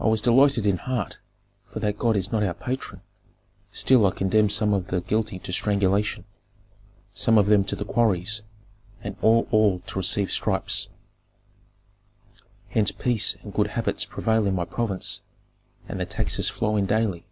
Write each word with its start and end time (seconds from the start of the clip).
I 0.00 0.06
was 0.08 0.20
delighted 0.20 0.66
in 0.66 0.76
heart, 0.76 1.18
for 1.70 1.78
that 1.78 1.98
god 2.00 2.16
is 2.16 2.32
not 2.32 2.42
our 2.42 2.52
patron; 2.52 3.00
still 3.70 4.04
I 4.06 4.10
condemned 4.10 4.50
some 4.50 4.74
of 4.74 4.88
the 4.88 5.02
guilty 5.02 5.38
to 5.38 5.52
strangulation, 5.52 6.24
some 7.12 7.38
of 7.38 7.46
them 7.46 7.62
to 7.66 7.76
the 7.76 7.84
quarries, 7.84 8.42
and 9.04 9.14
all 9.22 9.80
to 9.86 9.94
receive 9.98 10.32
stripes. 10.32 10.88
"Hence 12.70 12.90
peace 12.90 13.36
and 13.44 13.54
good 13.54 13.68
habits 13.78 14.04
prevail 14.04 14.48
in 14.48 14.56
my 14.56 14.64
province, 14.64 15.20
and 15.88 16.00
the 16.00 16.06
taxes 16.06 16.48
flow 16.48 16.74
in 16.74 16.84
daily." 16.84 17.24